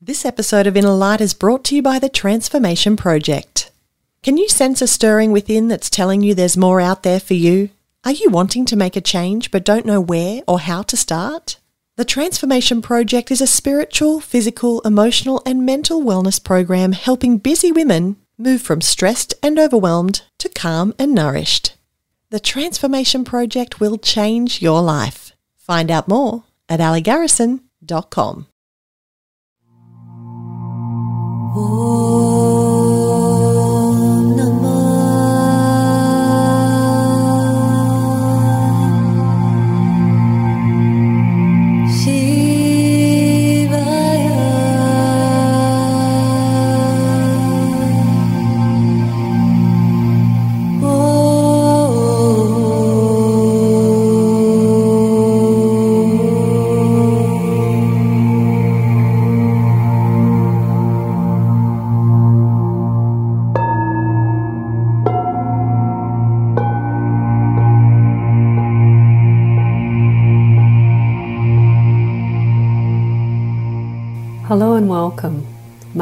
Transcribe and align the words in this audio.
This 0.00 0.24
episode 0.24 0.68
of 0.68 0.76
Inner 0.76 0.92
Light 0.92 1.20
is 1.20 1.34
brought 1.34 1.64
to 1.64 1.74
you 1.74 1.82
by 1.82 1.98
the 1.98 2.08
Transformation 2.08 2.96
Project. 2.96 3.72
Can 4.22 4.36
you 4.36 4.48
sense 4.48 4.80
a 4.80 4.86
stirring 4.86 5.32
within 5.32 5.66
that's 5.66 5.90
telling 5.90 6.22
you 6.22 6.34
there's 6.36 6.56
more 6.56 6.80
out 6.80 7.02
there 7.02 7.18
for 7.18 7.34
you? 7.34 7.70
Are 8.04 8.12
you 8.12 8.30
wanting 8.30 8.64
to 8.66 8.76
make 8.76 8.94
a 8.94 9.00
change 9.00 9.50
but 9.50 9.64
don't 9.64 9.84
know 9.84 10.00
where 10.00 10.42
or 10.46 10.60
how 10.60 10.82
to 10.82 10.96
start? 10.96 11.58
The 11.96 12.04
Transformation 12.04 12.80
Project 12.80 13.32
is 13.32 13.40
a 13.40 13.46
spiritual, 13.48 14.20
physical, 14.20 14.80
emotional, 14.82 15.42
and 15.44 15.66
mental 15.66 16.00
wellness 16.00 16.42
program 16.42 16.92
helping 16.92 17.38
busy 17.38 17.72
women 17.72 18.18
move 18.38 18.62
from 18.62 18.80
stressed 18.80 19.34
and 19.42 19.58
overwhelmed 19.58 20.22
to 20.38 20.48
calm 20.48 20.94
and 20.96 21.12
nourished. 21.12 21.74
The 22.30 22.38
Transformation 22.38 23.24
Project 23.24 23.80
will 23.80 23.98
change 23.98 24.62
your 24.62 24.80
life. 24.80 25.32
Find 25.56 25.90
out 25.90 26.06
more 26.06 26.44
at 26.68 26.78
aligarrison.com. 26.78 28.46
Oh. 31.56 32.57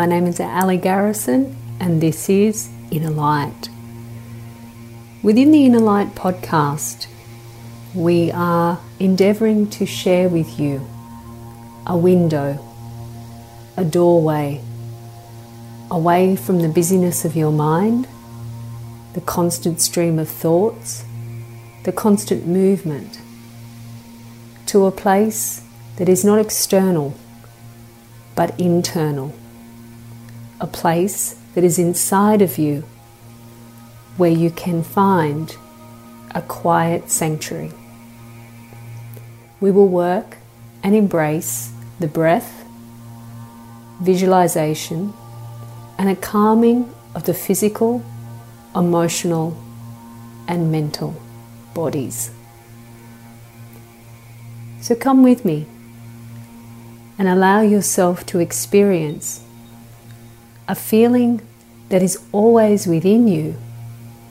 My 0.06 0.10
name 0.10 0.28
is 0.28 0.38
Ali 0.38 0.76
Garrison, 0.76 1.56
and 1.80 2.00
this 2.00 2.28
is 2.28 2.68
Inner 2.92 3.10
Light. 3.10 3.68
Within 5.20 5.50
the 5.50 5.66
Inner 5.66 5.80
Light 5.80 6.14
podcast, 6.14 7.08
we 7.92 8.30
are 8.30 8.78
endeavoring 9.00 9.68
to 9.70 9.84
share 9.84 10.28
with 10.28 10.60
you 10.60 10.86
a 11.88 11.96
window, 11.96 12.64
a 13.76 13.84
doorway, 13.84 14.60
away 15.90 16.36
from 16.36 16.60
the 16.60 16.68
busyness 16.68 17.24
of 17.24 17.34
your 17.34 17.50
mind, 17.50 18.06
the 19.14 19.20
constant 19.20 19.80
stream 19.80 20.20
of 20.20 20.28
thoughts, 20.28 21.04
the 21.82 21.90
constant 21.90 22.46
movement, 22.46 23.18
to 24.66 24.86
a 24.86 24.92
place 24.92 25.64
that 25.96 26.08
is 26.08 26.24
not 26.24 26.38
external 26.38 27.12
but 28.36 28.56
internal. 28.60 29.34
A 30.60 30.66
place 30.66 31.36
that 31.54 31.64
is 31.64 31.78
inside 31.78 32.40
of 32.40 32.58
you 32.58 32.84
where 34.16 34.30
you 34.30 34.50
can 34.50 34.82
find 34.82 35.54
a 36.34 36.42
quiet 36.42 37.10
sanctuary. 37.10 37.72
We 39.60 39.70
will 39.70 39.88
work 39.88 40.38
and 40.82 40.94
embrace 40.94 41.72
the 42.00 42.06
breath, 42.06 42.64
visualization, 44.00 45.12
and 45.98 46.08
a 46.08 46.16
calming 46.16 46.92
of 47.14 47.24
the 47.24 47.34
physical, 47.34 48.02
emotional, 48.74 49.56
and 50.48 50.70
mental 50.70 51.20
bodies. 51.74 52.30
So 54.80 54.94
come 54.94 55.22
with 55.22 55.44
me 55.44 55.66
and 57.18 57.28
allow 57.28 57.60
yourself 57.60 58.24
to 58.26 58.38
experience 58.38 59.42
a 60.68 60.74
feeling 60.74 61.40
that 61.88 62.02
is 62.02 62.18
always 62.32 62.86
within 62.86 63.28
you, 63.28 63.56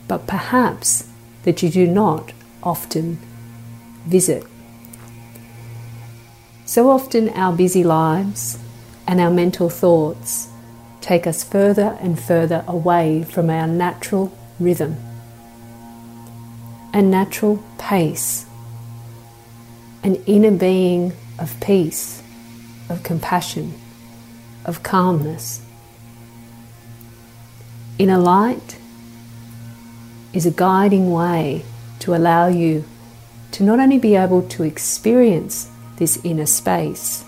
but 0.08 0.26
perhaps 0.26 1.08
that 1.44 1.62
you 1.62 1.70
do 1.70 1.86
not 1.86 2.32
often 2.62 3.18
visit. 4.06 4.44
So 6.64 6.90
often, 6.90 7.28
our 7.30 7.52
busy 7.52 7.84
lives 7.84 8.58
and 9.06 9.20
our 9.20 9.30
mental 9.30 9.70
thoughts 9.70 10.48
take 11.00 11.26
us 11.26 11.44
further 11.44 11.96
and 12.00 12.20
further 12.20 12.64
away 12.66 13.22
from 13.22 13.50
our 13.50 13.66
natural 13.66 14.32
rhythm 14.58 14.96
a 16.92 17.02
natural 17.02 17.62
pace, 17.76 18.46
an 20.02 20.14
inner 20.24 20.50
being 20.50 21.12
of 21.38 21.60
peace 21.60 22.22
of 22.88 23.02
compassion, 23.02 23.74
of 24.64 24.82
calmness. 24.82 25.65
Inner 27.98 28.18
light 28.18 28.76
is 30.34 30.44
a 30.44 30.50
guiding 30.50 31.10
way 31.10 31.64
to 32.00 32.14
allow 32.14 32.46
you 32.46 32.84
to 33.52 33.62
not 33.62 33.80
only 33.80 33.98
be 33.98 34.16
able 34.16 34.42
to 34.48 34.64
experience 34.64 35.70
this 35.96 36.20
inner 36.22 36.44
space, 36.44 37.24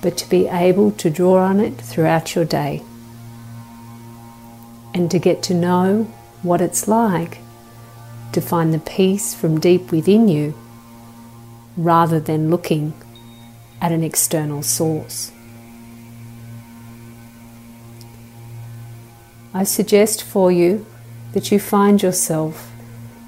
but 0.00 0.16
to 0.16 0.30
be 0.30 0.46
able 0.46 0.90
to 0.92 1.10
draw 1.10 1.38
on 1.44 1.60
it 1.60 1.74
throughout 1.76 2.34
your 2.34 2.46
day 2.46 2.82
and 4.94 5.10
to 5.10 5.18
get 5.18 5.42
to 5.42 5.52
know 5.54 6.04
what 6.42 6.62
it's 6.62 6.88
like 6.88 7.38
to 8.32 8.40
find 8.40 8.72
the 8.72 8.78
peace 8.78 9.34
from 9.34 9.60
deep 9.60 9.90
within 9.90 10.28
you 10.28 10.54
rather 11.76 12.18
than 12.18 12.50
looking 12.50 12.94
at 13.82 13.92
an 13.92 14.02
external 14.02 14.62
source. 14.62 15.30
I 19.54 19.64
suggest 19.64 20.22
for 20.22 20.52
you 20.52 20.84
that 21.32 21.50
you 21.50 21.58
find 21.58 22.02
yourself 22.02 22.70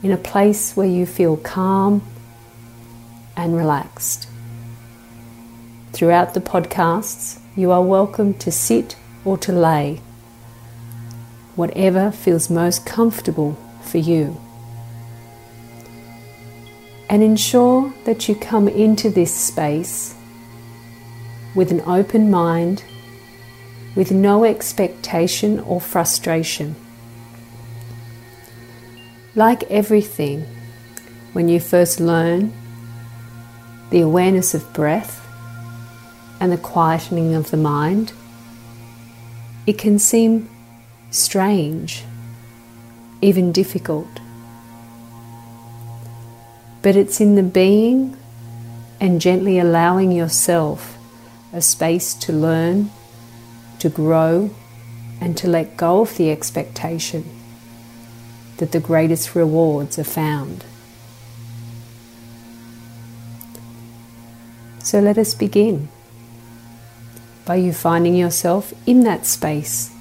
in 0.03 0.11
a 0.11 0.19
place 0.19 0.77
where 0.77 0.87
you 0.87 1.07
feel 1.07 1.39
calm 1.39 2.03
and 3.37 3.57
relaxed. 3.57 4.29
Throughout 5.93 6.35
the 6.35 6.41
podcasts, 6.41 7.41
you 7.57 7.71
are 7.71 7.83
welcome 7.83 8.35
to 8.35 8.53
sit 8.53 8.97
or 9.25 9.39
to 9.39 9.53
lay, 9.53 10.03
whatever 11.57 12.11
feels 12.11 12.51
most 12.51 12.85
comfortable 12.85 13.57
for 13.83 13.99
you. 13.99 14.39
And 17.09 17.23
ensure 17.23 17.93
that 18.05 18.29
you 18.29 18.35
come 18.35 18.69
into 18.69 19.09
this 19.09 19.35
space 19.35 20.15
with 21.55 21.73
an 21.73 21.81
open 21.87 22.31
mind, 22.31 22.85
with 24.01 24.11
no 24.11 24.45
expectation 24.45 25.61
or 25.61 25.79
frustration. 25.79 26.75
Like 29.35 29.63
everything, 29.65 30.47
when 31.35 31.51
you 31.51 31.61
first 31.61 32.01
learn 32.01 32.51
the 33.91 34.01
awareness 34.01 34.55
of 34.55 34.73
breath 34.73 35.21
and 36.41 36.51
the 36.51 36.57
quietening 36.57 37.37
of 37.37 37.51
the 37.51 37.59
mind, 37.59 38.15
it 39.67 39.77
can 39.77 39.99
seem 39.99 40.49
strange, 41.11 42.03
even 43.21 43.53
difficult. 43.53 44.09
But 46.81 46.97
it's 46.97 47.21
in 47.21 47.35
the 47.35 47.43
being 47.43 48.17
and 48.99 49.21
gently 49.21 49.59
allowing 49.59 50.11
yourself 50.11 50.97
a 51.53 51.61
space 51.61 52.15
to 52.15 52.33
learn, 52.33 52.91
to 53.81 53.89
grow, 53.89 54.51
and 55.21 55.37
to 55.37 55.49
let 55.49 55.77
go 55.77 56.01
of 56.01 56.17
the 56.17 56.31
expectation 56.31 57.25
that 58.57 58.73
the 58.73 58.81
greatest 58.81 59.35
rewards 59.35 59.99
are 59.99 60.05
found. 60.05 60.65
So 64.83 64.99
let 65.01 65.19
us 65.19 65.35
begin 65.35 65.89
by 67.45 67.57
you 67.57 67.73
finding 67.73 68.15
yourself 68.17 68.73
in 68.87 69.03
that 69.05 69.27
space 69.27 69.93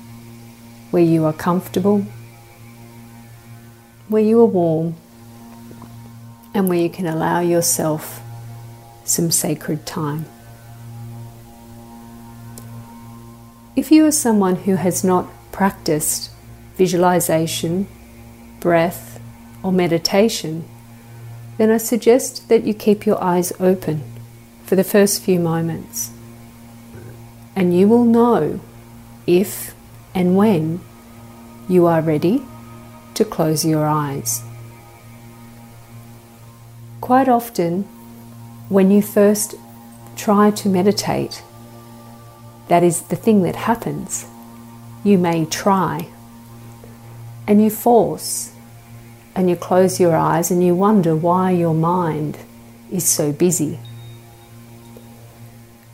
where 0.92 1.04
you 1.04 1.26
are 1.26 1.34
comfortable, 1.34 2.06
where 4.08 4.24
you 4.24 4.40
are 4.42 4.46
warm, 4.46 4.96
and 6.54 6.68
where 6.68 6.80
you 6.80 6.90
can 6.90 7.06
allow 7.06 7.40
yourself 7.40 8.22
some 9.04 9.32
sacred 9.32 9.86
time. 9.86 10.26
If 13.80 13.94
you 13.94 14.06
are 14.08 14.12
someone 14.12 14.58
who 14.58 14.76
has 14.76 15.06
not 15.06 15.30
practiced 15.54 16.32
visualization, 16.76 17.88
breath, 18.60 19.22
or 19.64 19.72
meditation, 19.72 20.66
then 21.58 21.72
I 21.72 21.78
suggest 21.78 22.50
that 22.50 22.66
you 22.66 22.74
keep 22.74 23.06
your 23.06 23.24
eyes 23.24 23.54
open 23.58 24.04
for 24.66 24.76
the 24.76 24.84
first 24.84 25.22
few 25.22 25.40
moments. 25.40 26.12
And 27.56 27.74
you 27.74 27.88
will 27.88 28.04
know 28.04 28.60
if 29.26 29.74
and 30.14 30.36
when 30.36 30.82
you 31.70 31.86
are 31.86 32.02
ready 32.02 32.44
to 33.14 33.24
close 33.24 33.64
your 33.64 33.86
eyes. 33.86 34.44
Quite 37.00 37.30
often, 37.30 37.84
when 38.68 38.92
you 38.92 39.02
first 39.02 39.56
try 40.18 40.52
to 40.52 40.68
meditate, 40.68 41.44
that 42.70 42.84
is 42.84 43.02
the 43.04 43.16
thing 43.16 43.42
that 43.44 43.56
happens. 43.56 44.26
You 45.04 45.18
may 45.18 45.46
try 45.46 46.08
and 47.48 47.62
you 47.62 47.70
force 47.70 48.54
and 49.36 49.50
you 49.50 49.56
close 49.56 50.00
your 50.00 50.16
eyes 50.16 50.52
and 50.52 50.64
you 50.64 50.76
wonder 50.76 51.16
why 51.16 51.52
your 51.52 51.74
mind 51.74 52.38
is 52.92 53.04
so 53.04 53.32
busy. 53.32 53.80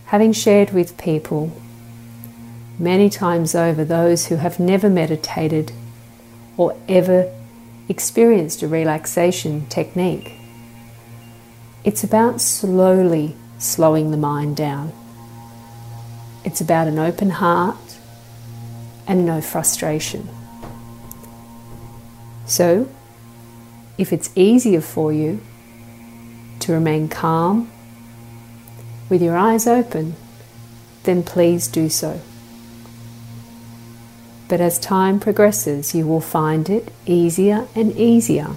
Having 0.08 0.34
shared 0.34 0.72
with 0.72 0.98
people 0.98 1.52
many 2.78 3.10
times 3.10 3.56
over 3.56 3.86
those 3.86 4.28
who 4.28 4.36
have 4.36 4.60
never 4.60 4.90
meditated 4.90 5.72
or 6.58 6.78
ever 6.90 7.32
experienced 7.88 8.62
a 8.62 8.68
relaxation 8.68 9.66
technique, 9.68 10.34
it's 11.86 12.04
about 12.04 12.42
slowly 12.42 13.36
slowing 13.60 14.12
the 14.12 14.18
mind 14.18 14.58
down. 14.58 14.92
It's 16.46 16.62
about 16.62 16.88
an 16.88 17.00
open 17.00 17.32
heart 17.32 17.98
and 19.08 19.26
no 19.26 19.42
frustration. 19.42 20.30
So, 22.46 22.88
if 23.98 24.14
it's 24.14 24.30
easier 24.36 24.82
for 24.82 25.12
you 25.12 25.42
to 26.60 26.72
remain 26.72 27.10
calm 27.10 27.72
with 29.10 29.22
your 29.22 29.36
eyes 29.36 29.68
open, 29.68 30.16
then 31.04 31.24
please 31.24 31.68
do 31.68 31.90
so. 31.90 32.22
But 34.48 34.62
as 34.62 34.78
time 34.78 35.20
progresses, 35.20 35.96
you 35.96 36.06
will 36.06 36.22
find 36.22 36.70
it 36.70 36.92
easier 37.06 37.68
and 37.76 37.92
easier 37.98 38.56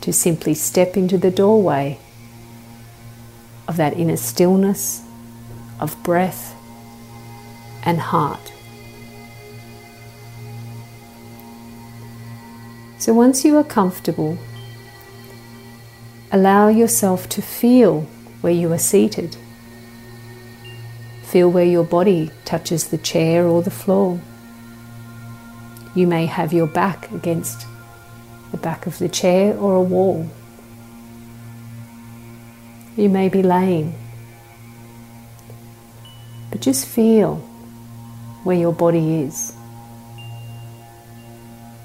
to 0.00 0.12
simply 0.12 0.54
step 0.54 0.96
into 0.96 1.16
the 1.16 1.30
doorway 1.30 1.98
of 3.68 3.76
that 3.76 3.96
inner 3.96 4.16
stillness, 4.16 5.02
of 5.80 6.00
breath 6.02 6.54
and 7.82 7.98
heart. 8.00 8.52
So 12.98 13.12
once 13.12 13.44
you 13.44 13.56
are 13.58 13.64
comfortable, 13.64 14.38
allow 16.32 16.68
yourself 16.68 17.28
to 17.30 17.42
feel 17.42 18.02
where 18.40 18.52
you 18.52 18.72
are 18.72 18.78
seated. 18.78 19.36
Feel 21.22 21.50
where 21.50 21.64
your 21.64 21.84
body 21.84 22.30
touches 22.44 22.88
the 22.88 22.98
chair 22.98 23.46
or 23.46 23.62
the 23.62 23.70
floor. 23.70 24.20
You 25.94 26.06
may 26.06 26.26
have 26.26 26.52
your 26.52 26.66
back 26.66 27.10
against 27.12 27.66
the 28.50 28.56
back 28.56 28.86
of 28.86 28.98
the 28.98 29.08
chair 29.08 29.56
or 29.56 29.74
a 29.74 29.82
wall. 29.82 30.28
You 32.96 33.08
may 33.08 33.28
be 33.28 33.42
laying. 33.42 33.94
But 36.54 36.60
just 36.60 36.86
feel 36.86 37.38
where 38.44 38.54
your 38.56 38.72
body 38.72 39.22
is 39.22 39.56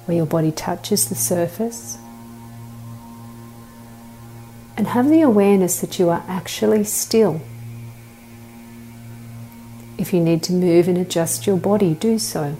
where 0.09 0.17
your 0.17 0.25
body 0.25 0.51
touches 0.51 1.07
the 1.07 1.13
surface. 1.13 1.99
And 4.75 4.87
have 4.87 5.07
the 5.07 5.21
awareness 5.21 5.81
that 5.81 5.99
you 5.99 6.09
are 6.09 6.23
actually 6.27 6.83
still. 6.83 7.41
If 9.99 10.11
you 10.11 10.19
need 10.19 10.41
to 10.43 10.51
move 10.51 10.87
and 10.87 10.97
adjust 10.97 11.45
your 11.45 11.57
body, 11.57 11.93
do 11.93 12.17
so 12.17 12.57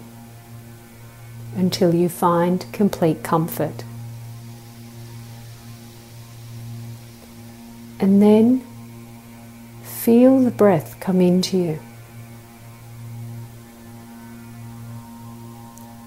until 1.56 1.92
you 1.92 2.08
find 2.08 2.64
complete 2.72 3.24
comfort. 3.24 3.82
And 7.98 8.22
then 8.22 8.64
feel 9.82 10.38
the 10.38 10.52
breath 10.52 11.00
come 11.00 11.20
into 11.20 11.58
you. 11.58 11.80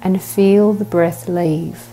And 0.04 0.22
feel 0.22 0.74
the 0.74 0.86
breath 0.86 1.30
leave. 1.30 1.88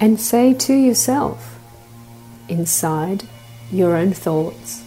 And 0.00 0.18
say 0.18 0.54
to 0.54 0.74
yourself, 0.74 1.58
inside 2.48 3.28
your 3.70 3.94
own 3.94 4.12
thoughts, 4.12 4.82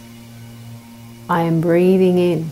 I 1.28 1.42
am 1.42 1.60
breathing 1.60 2.18
in. 2.18 2.50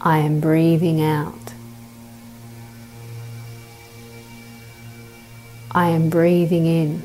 I 0.00 0.18
am 0.18 0.40
breathing 0.40 1.00
out. 1.00 1.54
I 5.70 5.88
am 5.90 6.10
breathing 6.10 6.66
in. 6.66 7.02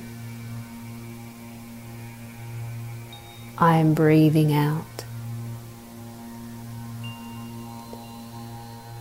I 3.60 3.78
am 3.78 3.94
breathing 3.94 4.54
out. 4.54 5.07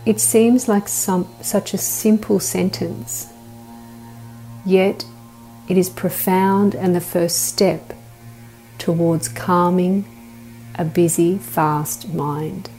It 0.07 0.21
seems 0.21 0.69
like 0.69 0.87
some, 0.87 1.27
such 1.41 1.73
a 1.73 1.77
simple 1.77 2.39
sentence, 2.39 3.27
yet 4.65 5.03
it 5.67 5.77
is 5.77 5.89
profound 5.89 6.73
and 6.73 6.95
the 6.95 7.01
first 7.01 7.41
step 7.41 7.91
towards 8.77 9.27
calming 9.27 10.05
a 10.75 10.85
busy, 10.85 11.37
fast 11.37 12.13
mind. 12.13 12.69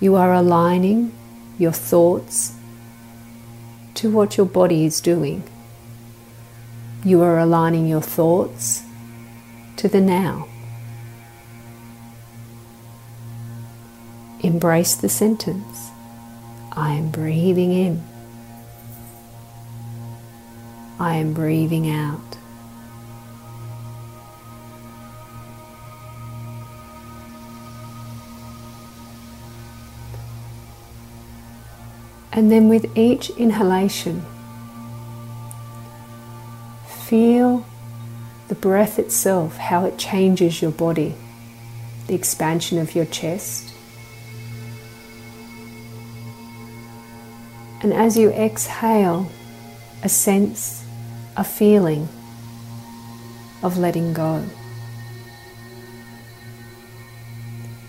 You 0.00 0.14
are 0.14 0.32
aligning 0.32 1.12
your 1.58 1.72
thoughts 1.72 2.54
to 3.96 4.10
what 4.10 4.38
your 4.38 4.46
body 4.46 4.86
is 4.86 5.02
doing. 5.02 5.42
You 7.04 7.20
are 7.20 7.38
aligning 7.38 7.86
your 7.86 8.00
thoughts 8.00 8.84
to 9.76 9.86
the 9.86 10.00
now. 10.00 10.48
Embrace 14.42 14.96
the 14.96 15.08
sentence 15.08 15.90
I 16.72 16.94
am 16.94 17.10
breathing 17.10 17.72
in. 17.72 18.02
I 20.98 21.16
am 21.16 21.32
breathing 21.32 21.90
out. 21.90 22.20
And 32.32 32.50
then 32.50 32.68
with 32.68 32.96
each 32.96 33.28
inhalation, 33.30 34.24
feel 36.86 37.66
the 38.48 38.54
breath 38.54 38.98
itself, 38.98 39.58
how 39.58 39.84
it 39.84 39.98
changes 39.98 40.62
your 40.62 40.70
body, 40.70 41.14
the 42.06 42.14
expansion 42.14 42.78
of 42.78 42.94
your 42.94 43.04
chest, 43.04 43.72
And 47.82 47.92
as 47.92 48.16
you 48.16 48.30
exhale, 48.30 49.28
a 50.04 50.08
sense, 50.08 50.84
a 51.36 51.42
feeling 51.42 52.08
of 53.62 53.76
letting 53.76 54.12
go. 54.12 54.44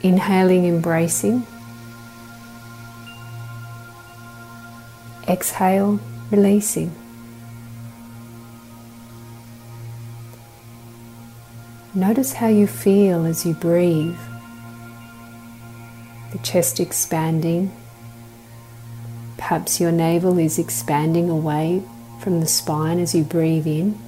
Inhaling, 0.02 0.66
embracing. 0.66 1.46
Exhale, 5.28 6.00
releasing. 6.32 6.92
Notice 11.94 12.34
how 12.34 12.48
you 12.48 12.66
feel 12.66 13.26
as 13.26 13.46
you 13.46 13.54
breathe. 13.54 14.18
The 16.32 16.40
chest 16.40 16.80
expanding, 16.80 17.72
Perhaps 19.44 19.82
your 19.82 19.92
navel 19.92 20.40
is 20.40 20.58
expanding 20.58 21.30
away 21.30 21.84
from 22.22 22.40
the 22.40 22.48
spine 22.48 22.98
as 22.98 23.14
you 23.14 23.26
breathe 23.26 23.68
in. 23.68 24.00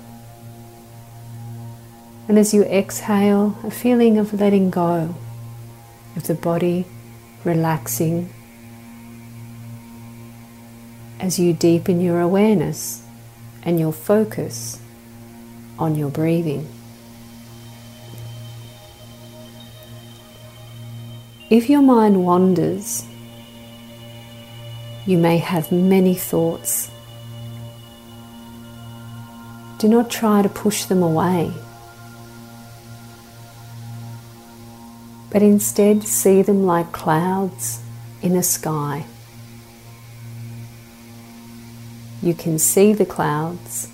And 2.30 2.40
as 2.40 2.54
you 2.54 2.64
exhale, 2.64 3.58
a 3.62 3.70
feeling 3.70 4.18
of 4.18 4.40
letting 4.40 4.70
go, 4.70 5.14
of 6.16 6.28
the 6.28 6.36
body 6.36 6.86
relaxing 7.44 8.34
as 11.20 11.38
you 11.38 11.52
deepen 11.52 12.00
your 12.00 12.22
awareness 12.22 13.04
and 13.62 13.78
your 13.78 13.92
focus 13.92 14.80
on 15.78 15.96
your 15.96 16.10
breathing. 16.10 16.66
If 21.50 21.70
your 21.70 21.82
mind 21.82 22.24
wanders, 22.24 23.06
you 25.06 25.20
may 25.20 25.38
have 25.38 25.72
many 25.72 26.16
thoughts. 26.16 26.90
Do 29.78 29.88
not 29.88 30.10
try 30.10 30.42
to 30.42 30.50
push 30.50 30.86
them 30.86 31.04
away, 31.04 31.52
but 35.32 35.44
instead 35.44 36.04
see 36.04 36.42
them 36.42 36.66
like 36.66 36.92
clouds 36.92 37.82
in 38.24 38.36
a 38.36 38.42
sky. 38.42 39.06
You 42.24 42.34
can 42.34 42.58
see 42.58 42.94
the 42.94 43.06
clouds, 43.06 43.92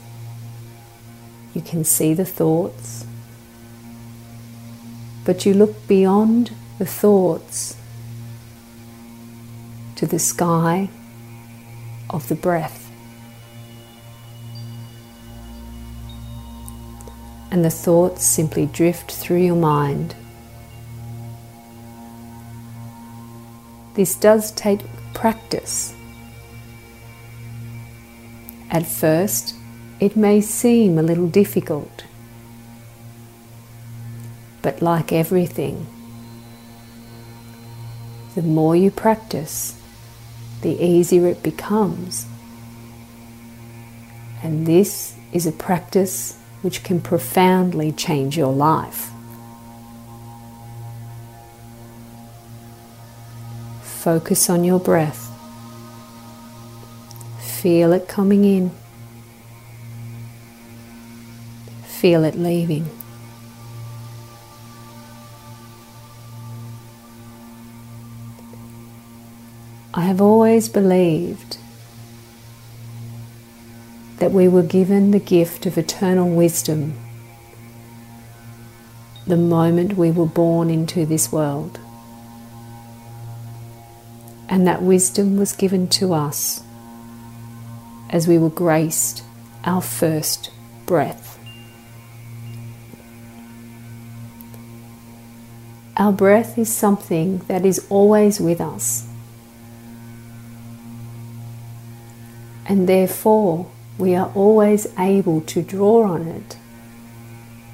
you 1.53 1.61
can 1.61 1.83
see 1.83 2.13
the 2.13 2.23
thoughts, 2.23 3.05
but 5.25 5.45
you 5.45 5.53
look 5.53 5.87
beyond 5.89 6.51
the 6.79 6.85
thoughts 6.85 7.75
to 9.95 10.05
the 10.05 10.19
sky 10.19 10.89
of 12.11 12.27
the 12.27 12.35
breath. 12.35 12.91
And 17.49 17.65
the 17.65 17.69
thoughts 17.69 18.23
simply 18.23 18.67
drift 18.67 19.11
through 19.11 19.41
your 19.41 19.55
mind. 19.55 20.15
This 23.95 24.15
does 24.15 24.51
take 24.51 24.79
practice. 25.13 25.93
At 28.69 28.85
first, 28.85 29.55
it 29.99 30.15
may 30.15 30.39
seem 30.39 30.97
a 30.97 31.03
little 31.03 31.27
difficult, 31.27 32.05
but 34.61 34.81
like 34.81 35.11
everything, 35.11 35.85
the 38.33 38.41
more 38.41 38.77
you 38.77 38.91
practice, 38.91 39.80
the 40.61 40.81
easier 40.83 41.27
it 41.27 41.43
becomes. 41.43 42.25
And 44.43 44.65
this 44.65 45.15
is 45.31 45.45
a 45.45 45.51
practice 45.51 46.37
which 46.61 46.83
can 46.83 47.01
profoundly 47.01 47.91
change 47.91 48.37
your 48.37 48.53
life. 48.53 49.11
Focus 53.81 54.49
on 54.49 54.63
your 54.63 54.79
breath. 54.79 55.27
Feel 57.39 57.93
it 57.93 58.07
coming 58.07 58.43
in. 58.43 58.71
Feel 61.83 62.23
it 62.23 62.35
leaving. 62.35 62.89
I 69.93 70.01
have 70.01 70.21
always 70.21 70.69
believed 70.69 71.57
that 74.19 74.31
we 74.31 74.47
were 74.47 74.63
given 74.63 75.11
the 75.11 75.19
gift 75.19 75.65
of 75.65 75.77
eternal 75.77 76.29
wisdom 76.29 76.93
the 79.27 79.35
moment 79.35 79.97
we 79.97 80.09
were 80.09 80.25
born 80.25 80.69
into 80.69 81.05
this 81.05 81.29
world. 81.29 81.77
And 84.47 84.65
that 84.65 84.81
wisdom 84.81 85.35
was 85.37 85.51
given 85.51 85.89
to 85.89 86.13
us 86.13 86.63
as 88.09 88.29
we 88.29 88.37
were 88.37 88.49
graced 88.49 89.23
our 89.65 89.81
first 89.81 90.51
breath. 90.85 91.37
Our 95.97 96.13
breath 96.13 96.57
is 96.57 96.73
something 96.73 97.39
that 97.47 97.65
is 97.65 97.85
always 97.89 98.39
with 98.39 98.61
us. 98.61 99.10
And 102.71 102.87
therefore 102.87 103.69
we 103.97 104.15
are 104.15 104.31
always 104.33 104.87
able 104.97 105.41
to 105.41 105.61
draw 105.61 106.03
on 106.03 106.25
it 106.25 106.55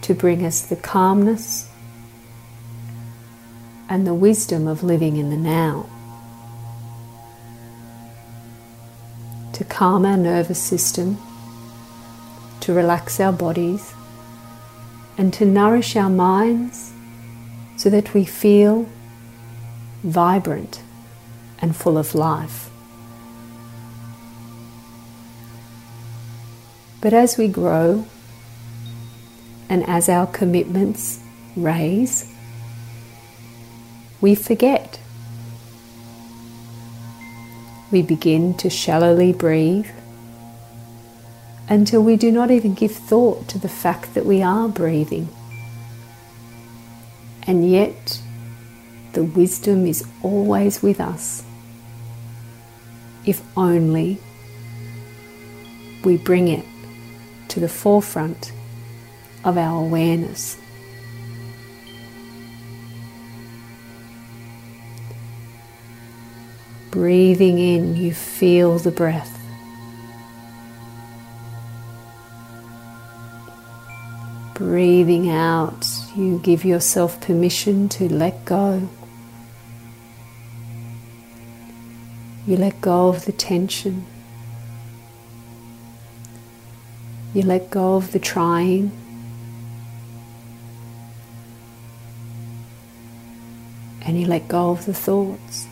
to 0.01 0.15
bring 0.15 0.43
us 0.43 0.61
the 0.61 0.75
calmness 0.75 1.69
and 3.87 4.07
the 4.07 4.13
wisdom 4.15 4.67
of 4.67 4.81
living 4.81 5.17
in 5.17 5.29
the 5.29 5.37
now. 5.37 5.87
To 9.53 9.63
calm 9.65 10.03
our 10.03 10.17
nervous 10.17 10.59
system, 10.59 11.19
to 12.61 12.73
relax 12.73 13.19
our 13.19 13.31
bodies, 13.31 13.93
and 15.15 15.31
to 15.35 15.45
nourish 15.45 15.95
our 15.95 16.09
minds 16.09 16.91
so 17.75 17.91
that 17.91 18.15
we 18.15 18.25
feel 18.25 18.89
vibrant 20.01 20.81
and 21.59 21.75
full 21.75 21.99
of 21.99 22.15
life. 22.15 22.71
But 26.99 27.13
as 27.13 27.37
we 27.37 27.47
grow 27.47 28.05
and 29.69 29.87
as 29.87 30.09
our 30.09 30.25
commitments 30.25 31.19
raise, 31.55 32.33
we 34.19 34.33
forget. 34.33 34.99
We 37.91 38.01
begin 38.01 38.55
to 38.55 38.69
shallowly 38.69 39.31
breathe 39.31 39.87
until 41.69 42.01
we 42.01 42.15
do 42.15 42.31
not 42.31 42.49
even 42.49 42.73
give 42.73 42.91
thought 42.91 43.47
to 43.49 43.59
the 43.59 43.69
fact 43.69 44.13
that 44.13 44.25
we 44.25 44.41
are 44.41 44.67
breathing. 44.67 45.29
And 47.43 47.69
yet, 47.69 48.21
the 49.13 49.23
wisdom 49.23 49.85
is 49.85 50.05
always 50.21 50.81
with 50.81 50.99
us, 50.99 51.43
if 53.25 53.41
only 53.55 54.19
we 56.03 56.17
bring 56.17 56.47
it 56.47 56.65
to 57.57 57.61
the 57.61 57.67
forefront 57.67 58.51
of 59.43 59.57
our 59.57 59.83
awareness. 59.83 60.59
Breathing 66.91 67.57
in, 67.57 67.95
you 67.95 68.13
feel 68.13 68.77
the 68.77 68.91
breath. 68.91 69.33
Breathing 74.53 75.31
out, 75.31 75.83
you 76.15 76.39
give 76.43 76.63
yourself 76.63 77.19
permission 77.19 77.89
to 77.89 78.07
let 78.07 78.45
go. 78.45 78.87
You 82.45 82.57
let 82.57 82.79
go 82.81 83.07
of 83.07 83.25
the 83.25 83.31
tension. 83.31 84.05
You 87.33 87.43
let 87.43 87.69
go 87.69 87.95
of 87.95 88.11
the 88.11 88.19
trying. 88.19 88.91
And 94.01 94.19
you 94.19 94.25
let 94.25 94.47
go 94.47 94.71
of 94.71 94.85
the 94.85 94.93
thoughts. 94.93 95.67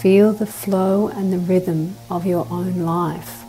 Feel 0.00 0.34
the 0.34 0.46
flow 0.46 1.08
and 1.08 1.32
the 1.32 1.38
rhythm 1.38 1.96
of 2.10 2.26
your 2.26 2.46
own 2.50 2.80
life. 2.80 3.44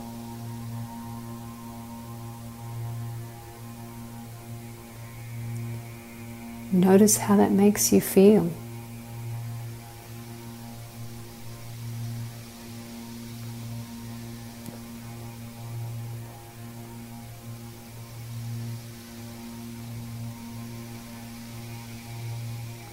Notice 6.72 7.18
how 7.18 7.36
that 7.36 7.52
makes 7.52 7.92
you 7.92 8.00
feel. 8.00 8.50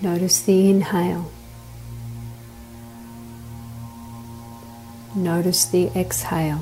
Notice 0.03 0.41
the 0.41 0.69
inhale. 0.69 1.31
Notice 5.15 5.63
the 5.63 5.87
exhale. 5.97 6.59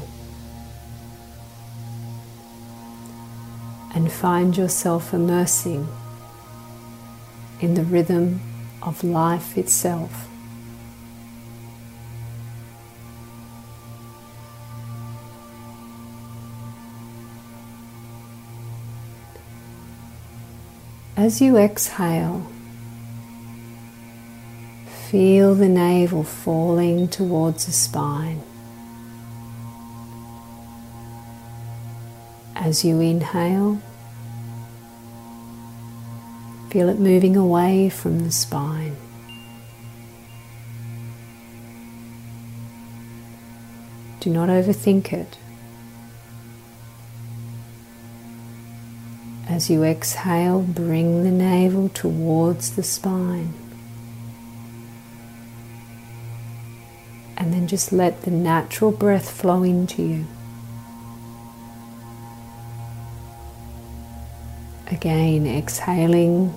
And 3.96 4.12
find 4.12 4.56
yourself 4.56 5.12
immersing 5.12 5.88
in 7.60 7.74
the 7.74 7.84
rhythm 7.84 8.42
of 8.84 9.04
life 9.04 9.58
itself. 9.58 10.28
As 21.18 21.42
you 21.42 21.58
exhale, 21.58 22.51
Feel 25.12 25.56
the 25.56 25.68
navel 25.68 26.24
falling 26.24 27.10
towards 27.10 27.66
the 27.66 27.74
spine. 27.74 28.42
As 32.56 32.86
you 32.86 33.02
inhale, 33.02 33.82
feel 36.70 36.88
it 36.88 36.98
moving 36.98 37.36
away 37.36 37.90
from 37.90 38.20
the 38.20 38.32
spine. 38.32 38.96
Do 44.22 44.30
not 44.30 44.48
overthink 44.48 45.12
it. 45.12 45.38
As 49.50 49.70
you 49.70 49.84
exhale, 49.84 50.62
bring 50.62 51.26
the 51.26 51.32
navel 51.32 51.90
towards 51.90 52.78
the 52.78 52.84
spine. 52.84 53.61
Just 57.72 57.94
let 57.94 58.24
the 58.24 58.32
natural 58.32 58.92
breath 58.92 59.32
flow 59.32 59.64
into 59.64 60.04
you. 60.04 60.26
Again, 64.88 65.48
exhaling, 65.48 66.54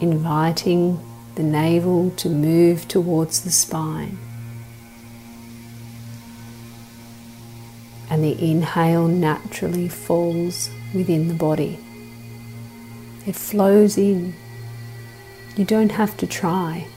inviting 0.00 0.98
the 1.36 1.44
navel 1.44 2.10
to 2.16 2.28
move 2.28 2.88
towards 2.88 3.42
the 3.42 3.52
spine. 3.52 4.18
And 8.10 8.24
the 8.24 8.50
inhale 8.50 9.06
naturally 9.06 9.88
falls 9.88 10.70
within 10.92 11.28
the 11.28 11.34
body. 11.34 11.78
It 13.28 13.36
flows 13.36 13.96
in. 13.96 14.34
You 15.56 15.64
don't 15.64 15.92
have 15.92 16.16
to 16.16 16.26
try. 16.26 16.88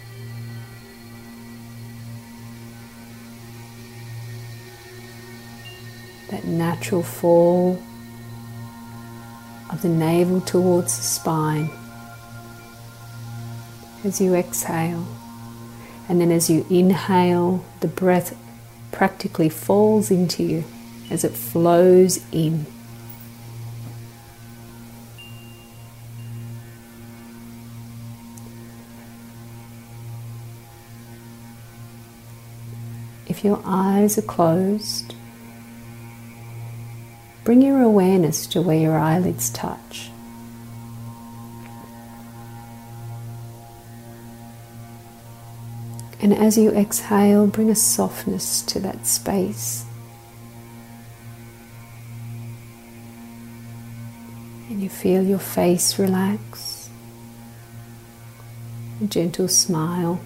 That 6.34 6.46
natural 6.46 7.04
fall 7.04 7.80
of 9.70 9.84
the 9.84 9.88
navel 9.88 10.42
towards 10.42 10.98
the 10.98 11.04
spine 11.04 11.70
as 14.04 14.20
you 14.20 14.34
exhale. 14.34 15.06
And 16.10 16.20
then 16.20 16.32
as 16.32 16.50
you 16.50 16.66
inhale, 16.72 17.64
the 17.82 17.88
breath 17.88 18.36
practically 18.92 19.48
falls 19.48 20.10
into 20.10 20.42
you 20.42 20.64
as 21.12 21.24
it 21.24 21.34
flows 21.34 22.20
in. 22.32 22.66
If 33.28 33.46
your 33.46 33.62
eyes 33.64 34.18
are 34.18 34.24
closed, 34.24 35.14
bring 37.44 37.62
your 37.62 37.82
awareness 37.82 38.48
to 38.48 38.62
where 38.62 38.78
your 38.78 38.98
eyelids 38.98 39.50
touch. 39.50 40.10
And 46.22 46.34
as 46.34 46.58
you 46.58 46.72
exhale, 46.72 47.48
bring 47.48 47.70
a 47.70 47.76
softness 47.76 48.62
to 48.62 48.80
that 48.80 49.06
space. 49.06 49.86
And 54.70 54.82
you 54.82 54.88
feel 54.88 55.22
your 55.22 55.40
face 55.40 56.00
relax, 56.00 56.90
a 59.02 59.06
gentle 59.08 59.50
smile. 59.50 60.22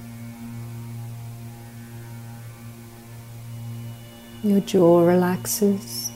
Your 4.44 4.60
jaw 4.62 5.02
relaxes. 5.02 6.07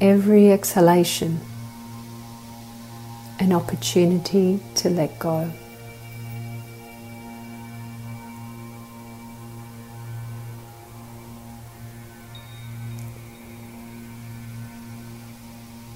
Every 0.00 0.52
exhalation 0.52 1.40
an 3.40 3.52
opportunity 3.52 4.60
to 4.74 4.90
let 4.90 5.18
go. 5.18 5.50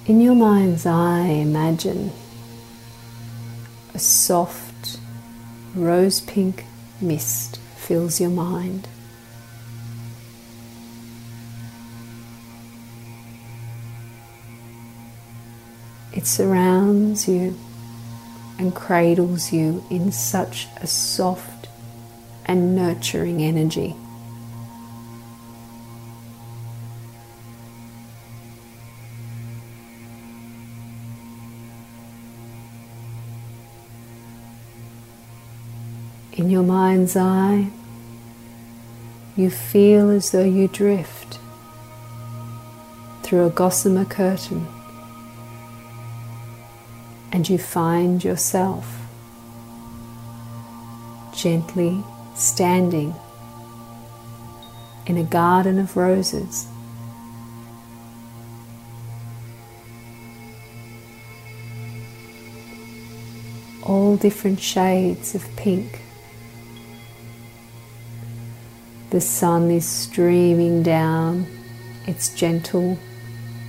In 0.05 0.19
your 0.19 0.35
mind's 0.35 0.85
eye, 0.85 1.27
imagine 1.27 2.11
a 3.93 3.99
soft 3.99 4.99
rose 5.75 6.19
pink 6.19 6.65
mist 6.99 7.57
fills 7.77 8.19
your 8.19 8.29
mind. 8.29 8.87
It 16.23 16.27
surrounds 16.27 17.27
you 17.27 17.53
and 18.57 18.73
cradles 18.73 19.51
you 19.51 19.83
in 19.89 20.13
such 20.13 20.69
a 20.77 20.87
soft 20.87 21.67
and 22.45 22.77
nurturing 22.77 23.43
energy. 23.43 23.93
In 36.31 36.49
your 36.49 36.63
mind's 36.63 37.17
eye, 37.17 37.67
you 39.35 39.49
feel 39.49 40.09
as 40.09 40.31
though 40.31 40.45
you 40.45 40.69
drift 40.69 41.37
through 43.23 43.45
a 43.45 43.49
gossamer 43.49 44.05
curtain 44.05 44.65
and 47.33 47.49
you 47.49 47.57
find 47.57 48.23
yourself 48.23 49.07
gently 51.35 52.03
standing 52.35 53.13
in 55.07 55.17
a 55.17 55.23
garden 55.23 55.79
of 55.79 55.97
roses. 55.97 56.67
All 63.81 64.15
different 64.15 64.59
shades 64.59 65.33
of 65.33 65.43
pink. 65.55 66.01
The 69.09 69.19
sun 69.19 69.71
is 69.71 69.87
streaming 69.87 70.83
down 70.83 71.47
its 72.05 72.29
gentle 72.35 72.99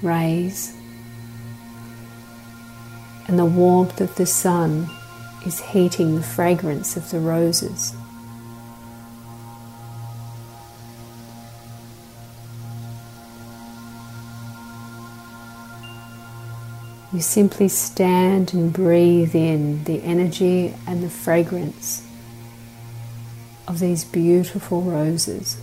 rays 0.03 0.77
and 3.27 3.39
the 3.39 3.45
warmth 3.45 4.01
of 4.01 4.15
the 4.17 4.27
sun 4.27 4.89
is 5.47 5.61
heating 5.61 6.17
the 6.17 6.23
fragrance 6.23 6.97
of 6.97 7.11
the 7.11 7.21
roses. 7.21 7.95
You 17.13 17.21
simply 17.21 17.69
stand 17.69 18.53
and 18.53 18.73
breathe 18.73 19.37
in 19.37 19.85
the 19.85 20.03
energy 20.03 20.75
and 20.85 21.01
the 21.01 21.09
fragrance 21.09 22.05
of 23.69 23.79
these 23.79 24.05
beautiful 24.05 24.83
roses. 24.83 25.61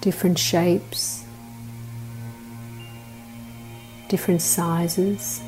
Different 0.00 0.38
shapes, 0.38 1.25
different 4.08 4.40
sizes 4.40 5.40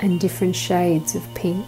and 0.00 0.20
different 0.20 0.54
shades 0.54 1.14
of 1.14 1.34
pink. 1.34 1.66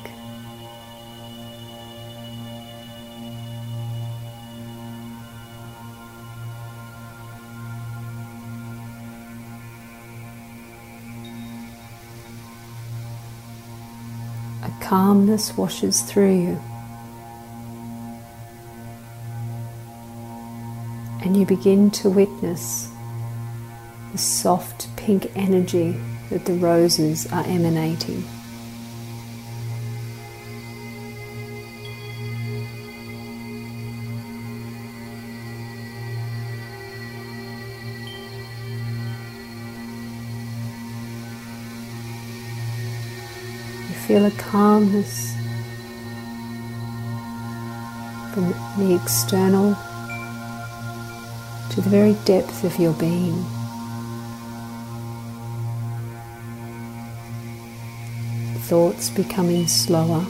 A 14.63 14.71
calmness 14.81 15.57
washes 15.57 16.03
through 16.03 16.35
you. 16.35 16.61
And 21.23 21.37
you 21.37 21.45
begin 21.45 21.91
to 21.93 22.09
witness 22.09 22.88
the 24.13 24.19
soft 24.19 24.95
pink 24.97 25.31
energy 25.35 25.97
that 26.31 26.45
the 26.45 26.55
roses 26.55 27.31
are 27.33 27.45
emanating. 27.47 28.25
You 43.89 43.95
feel 44.07 44.25
a 44.25 44.31
calmness 44.33 45.35
from 48.33 48.51
the 48.79 48.95
external 48.95 49.75
to 51.71 51.81
the 51.81 51.91
very 51.91 52.15
depth 52.25 52.65
of 52.65 52.79
your 52.79 52.93
being. 52.95 53.45
Thoughts 58.69 59.09
becoming 59.09 59.67
slower, 59.67 60.27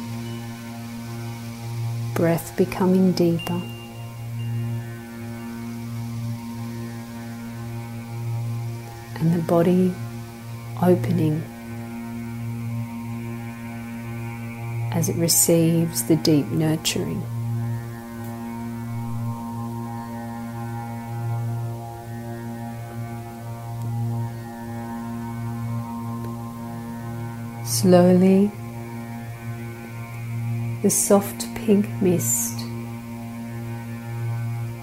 breath 2.15 2.57
becoming 2.57 3.11
deeper. 3.11 3.61
And 9.19 9.35
the 9.35 9.43
body 9.49 9.93
opening 10.81 11.43
as 14.93 15.09
it 15.09 15.17
receives 15.17 16.05
the 16.05 16.15
deep 16.15 16.47
nurturing. 16.47 17.21
Slowly, 27.83 28.51
the 30.83 30.91
soft 30.91 31.47
pink 31.55 31.87
mist 32.03 32.59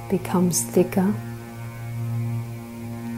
becomes 0.09 0.61
thicker 0.61 1.13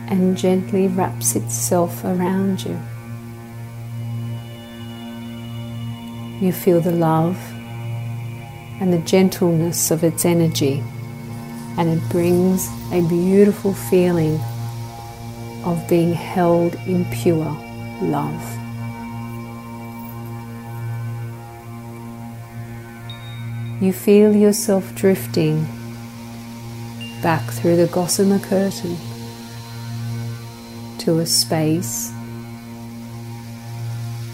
and 0.10 0.36
gently 0.36 0.88
wraps 0.88 1.36
itself 1.36 2.04
around 2.04 2.66
you. 2.66 2.76
You 6.44 6.52
feel 6.52 6.82
the 6.82 6.92
love 6.92 7.38
and 8.82 8.92
the 8.92 9.06
gentleness 9.06 9.92
of 9.92 10.04
its 10.04 10.26
energy, 10.26 10.84
and 11.78 11.88
it 11.88 12.10
brings 12.10 12.68
a 12.92 13.08
beautiful 13.08 13.76
feeling 13.76 14.40
of 15.63 15.88
being 15.88 16.16
held 16.16 16.74
in 16.88 17.06
pure 17.12 17.56
love. 18.02 18.57
You 23.80 23.94
feel 23.94 24.36
yourself 24.36 24.96
drifting 24.96 25.63
back 27.22 27.44
through 27.52 27.76
the 27.76 27.86
gossamer 27.86 28.40
curtain 28.40 28.98
to 30.98 31.20
a 31.20 31.26
space 31.28 32.12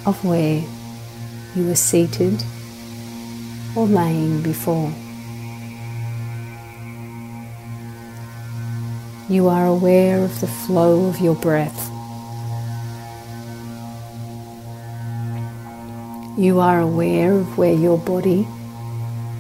of 0.05 0.17
where 0.23 0.63
you 1.55 1.67
were 1.67 1.75
seated 1.75 2.41
or 3.75 3.85
laying 3.85 4.41
before. 4.41 4.93
You 9.27 9.49
are 9.49 9.65
aware 9.65 10.23
of 10.23 10.39
the 10.39 10.47
flow 10.47 11.07
of 11.07 11.19
your 11.19 11.35
breath. 11.35 11.89
You 16.37 16.61
are 16.61 16.79
aware 16.79 17.33
of 17.33 17.57
where 17.57 17.73
your 17.73 17.97
body 17.97 18.47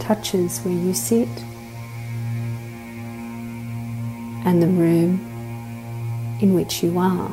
touches 0.03 0.59
where 0.59 0.73
you 0.73 0.93
sit 0.93 1.29
and 4.45 4.61
the 4.61 4.67
room 4.67 5.21
in 6.41 6.53
which 6.53 6.83
you 6.83 6.99
are. 6.99 7.31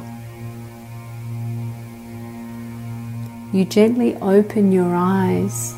You 3.52 3.64
gently 3.64 4.14
open 4.16 4.70
your 4.70 4.94
eyes 4.94 5.74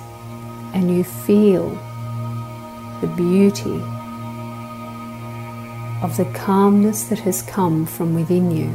and 0.74 0.94
you 0.94 1.02
feel 1.02 1.70
the 3.00 3.06
beauty 3.16 3.80
of 6.02 6.18
the 6.18 6.30
calmness 6.34 7.04
that 7.04 7.20
has 7.20 7.40
come 7.40 7.86
from 7.86 8.14
within 8.14 8.50
you. 8.50 8.68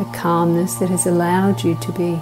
A 0.00 0.08
calmness 0.14 0.76
that 0.76 0.90
has 0.90 1.06
allowed 1.06 1.64
you 1.64 1.74
to 1.80 1.92
be 1.92 2.20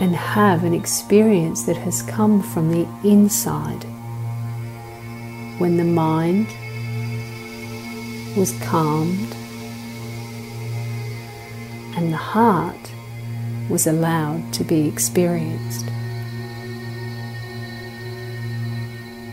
and 0.00 0.14
have 0.14 0.64
an 0.64 0.74
experience 0.74 1.64
that 1.64 1.76
has 1.76 2.02
come 2.02 2.42
from 2.42 2.70
the 2.70 2.86
inside 3.04 3.84
when 5.58 5.76
the 5.76 5.84
mind 5.84 6.48
was 8.36 8.52
calmed 8.62 9.34
and 11.96 12.12
the 12.12 12.16
heart 12.16 12.90
was 13.68 13.86
allowed 13.86 14.52
to 14.52 14.64
be 14.64 14.88
experienced. 14.88 15.86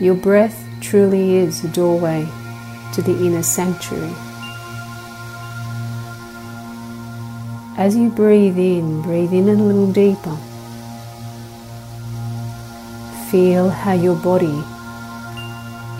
Your 0.00 0.14
breath 0.14 0.64
truly 0.80 1.36
is 1.36 1.64
a 1.64 1.68
doorway 1.68 2.26
to 2.94 3.02
the 3.02 3.26
inner 3.26 3.42
sanctuary. 3.42 4.14
As 7.76 7.96
you 7.96 8.10
breathe 8.10 8.58
in, 8.58 9.02
breathe 9.02 9.32
in 9.32 9.48
a 9.48 9.54
little 9.54 9.90
deeper. 9.90 10.36
Feel 13.32 13.70
how 13.70 13.94
your 13.94 14.16
body 14.16 14.62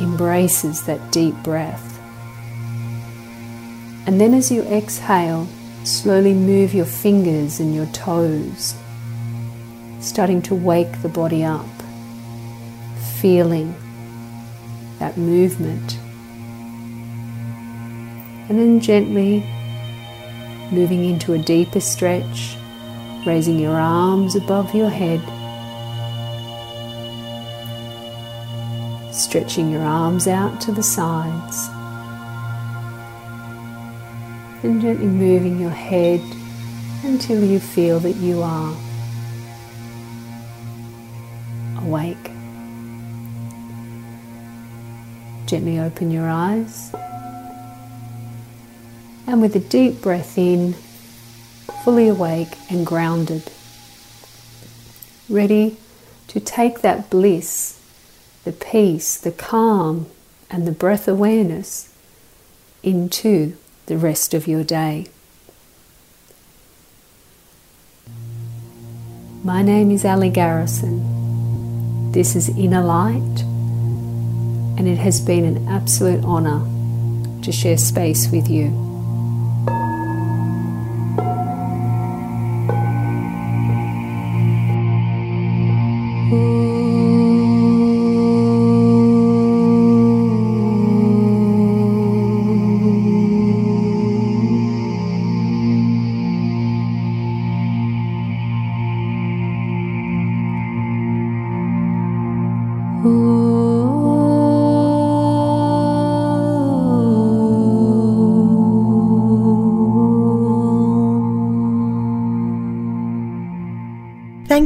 embraces 0.03 0.85
that 0.85 1.11
deep 1.11 1.35
breath. 1.37 1.99
And 4.07 4.21
then 4.21 4.35
as 4.35 4.53
you 4.53 4.61
exhale, 4.65 5.49
slowly 5.83 6.35
move 6.35 6.75
your 6.75 6.85
fingers 6.85 7.59
and 7.59 7.75
your 7.75 7.87
toes, 7.87 8.75
starting 10.01 10.43
to 10.43 10.55
wake 10.55 11.01
the 11.01 11.09
body 11.09 11.43
up, 11.43 11.65
feeling 13.19 13.75
that 14.99 15.17
movement. 15.17 15.97
And 18.51 18.59
then 18.59 18.79
gently 18.79 19.41
moving 20.71 21.07
into 21.07 21.33
a 21.33 21.39
deeper 21.39 21.81
stretch, 21.81 22.59
raising 23.25 23.59
your 23.59 23.81
arms 23.81 24.37
above 24.37 24.75
your 24.75 24.91
head 24.91 25.23
stretching 29.33 29.71
your 29.71 29.81
arms 29.81 30.29
out 30.29 30.61
to 30.61 30.71
the 30.71 30.83
sides. 30.83 31.71
And 34.63 34.79
gently 34.83 35.07
moving 35.07 35.59
your 35.59 35.71
head 35.71 36.21
until 37.03 37.43
you 37.43 37.59
feel 37.59 37.99
that 38.01 38.17
you 38.17 38.43
are 38.43 38.77
awake. 41.79 42.31
Gently 45.47 45.81
open 45.81 46.11
your 46.11 46.29
eyes. 46.29 46.95
And 49.27 49.41
with 49.41 49.57
a 49.57 49.61
deep 49.61 50.03
breath 50.03 50.37
in, 50.37 50.75
fully 51.85 52.09
awake 52.09 52.55
and 52.69 52.85
grounded, 52.85 53.51
ready 55.31 55.79
to 56.29 56.39
take 56.39 56.83
that 56.83 57.09
bliss 57.09 57.82
the 58.45 58.53
peace, 58.53 59.17
the 59.17 59.31
calm, 59.31 60.07
and 60.51 60.67
the 60.67 60.73
breath 60.73 61.07
awareness 61.07 61.95
into 62.83 63.57
the 63.87 63.97
rest 63.97 64.35
of 64.35 64.49
your 64.49 64.65
day. 64.65 65.07
My 69.45 69.63
name 69.63 69.91
is 69.91 70.05
Ali 70.05 70.31
Garrison. 70.31 72.13
This 72.13 72.37
is 72.37 72.49
Inner 72.51 72.83
Light, 72.83 73.43
and 74.79 74.87
it 74.87 74.99
has 74.99 75.21
been 75.21 75.45
an 75.45 75.69
absolute 75.69 76.25
honour 76.25 76.61
to 77.43 77.51
share 77.51 77.79
space 77.79 78.31
with 78.31 78.49
you. 78.49 78.92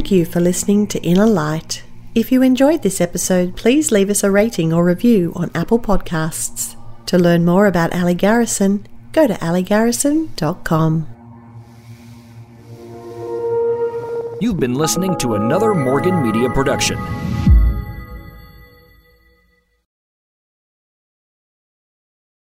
Thank 0.07 0.19
you 0.19 0.25
for 0.25 0.39
listening 0.39 0.87
to 0.87 1.03
Inner 1.03 1.25
Light. 1.25 1.83
If 2.15 2.31
you 2.31 2.41
enjoyed 2.41 2.81
this 2.81 3.01
episode, 3.01 3.57
please 3.57 3.91
leave 3.91 4.09
us 4.09 4.23
a 4.23 4.31
rating 4.31 4.71
or 4.71 4.85
review 4.85 5.33
on 5.35 5.51
Apple 5.53 5.79
Podcasts. 5.79 6.77
To 7.07 7.17
learn 7.17 7.43
more 7.43 7.65
about 7.65 7.93
Ali 7.93 8.13
Garrison, 8.13 8.87
go 9.11 9.27
to 9.27 9.33
aligarrison.com. 9.33 11.07
You've 14.39 14.61
been 14.61 14.75
listening 14.75 15.17
to 15.17 15.35
another 15.35 15.75
Morgan 15.75 16.23
Media 16.23 16.49
production. 16.51 16.97